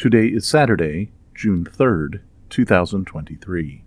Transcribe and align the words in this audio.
Today 0.00 0.28
is 0.28 0.46
Saturday, 0.46 1.12
June 1.34 1.62
3rd, 1.62 2.20
2023. 2.48 3.84